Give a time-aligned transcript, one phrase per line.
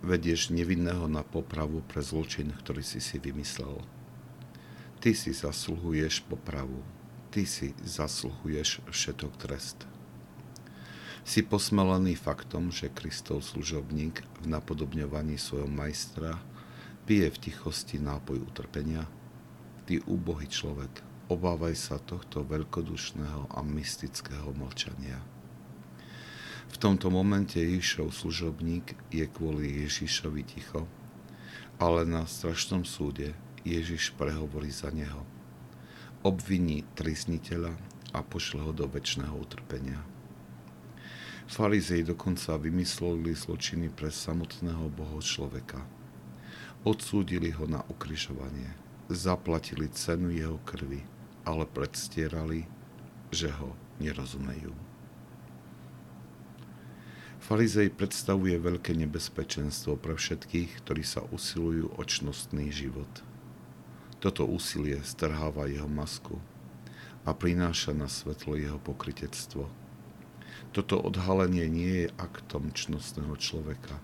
[0.00, 3.80] vedieš nevinného na popravu pre zločin, ktorý si si vymyslel.
[5.00, 6.84] Ty si zasluhuješ popravu.
[7.32, 9.88] Ty si zasluhuješ všetok trest.
[11.20, 16.40] Si posmelený faktom, že Kristov služobník v napodobňovaní svojho majstra
[17.04, 19.04] pije v tichosti nápoj utrpenia?
[19.84, 25.39] Ty úbohý človek, obávaj sa tohto veľkodušného a mystického mlčania.
[26.70, 30.86] V tomto momente Ježišov služobník je kvôli Ježišovi ticho,
[31.82, 33.34] ale na strašnom súde
[33.66, 35.26] Ježiš prehovorí za neho.
[36.22, 37.74] Obviní trizniteľa
[38.14, 40.00] a pošle ho do väčšného utrpenia.
[41.50, 45.82] Farizej dokonca vymysleli zločiny pre samotného boho človeka.
[46.86, 48.70] Odsúdili ho na ukrižovanie,
[49.10, 51.02] zaplatili cenu jeho krvi,
[51.42, 52.70] ale predstierali,
[53.34, 54.89] že ho nerozumejú.
[57.50, 63.10] Farizej predstavuje veľké nebezpečenstvo pre všetkých, ktorí sa usilujú o čnostný život.
[64.22, 66.38] Toto úsilie strháva jeho masku
[67.26, 69.66] a prináša na svetlo jeho pokritectvo.
[70.70, 73.98] Toto odhalenie nie je aktom čnostného človeka.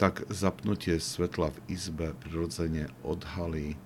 [0.00, 3.76] Tak zapnutie svetla v izbe prirodzene odhalí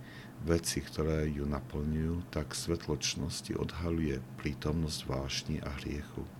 [0.47, 6.38] veci, ktoré ju naplňujú, tak svetločnosti odhaluje prítomnosť vášni a hriechu.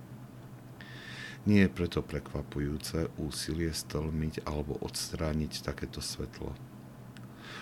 [1.47, 6.51] Nie je preto prekvapujúce úsilie stelmiť alebo odstrániť takéto svetlo.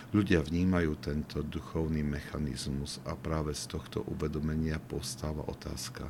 [0.08, 6.08] Ľudia vnímajú tento duchovný mechanizmus a práve z tohto uvedomenia postáva otázka.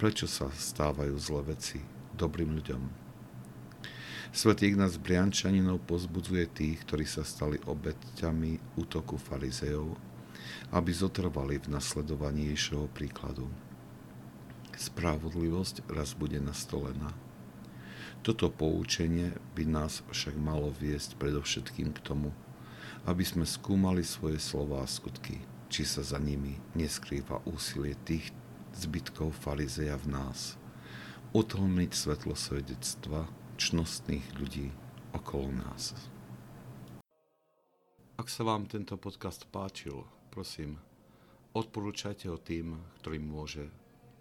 [0.00, 1.78] Prečo sa stávajú zlé veci
[2.16, 2.82] dobrým ľuďom?
[4.34, 9.94] Svetý Ignác Briančaninov pozbudzuje tých, ktorí sa stali obeťami útoku farizejov,
[10.74, 13.46] aby zotrvali v nasledovaní Ježovho príkladu.
[14.74, 17.14] Spravodlivosť raz bude nastolená.
[18.24, 22.32] Toto poučenie by nás však malo viesť predovšetkým k tomu,
[23.04, 28.32] aby sme skúmali svoje slova a skutky, či sa za nimi neskrýva úsilie tých
[28.74, 30.56] zbytkov farizeja v nás,
[31.36, 33.28] utlmiť svetlo svedectva
[33.60, 34.72] čnostných ľudí
[35.12, 35.94] okolo nás.
[38.14, 40.78] Ak sa vám tento podcast páčil, prosím,
[41.52, 43.68] odporúčajte ho tým, ktorým môže